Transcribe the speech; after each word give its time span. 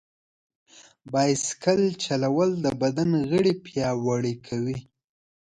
بایسکل 1.11 1.81
چلول 2.03 2.51
د 2.65 2.67
بدن 2.81 3.09
غړي 3.29 3.53
پیاوړي 3.65 4.35
کوي. 4.47 4.77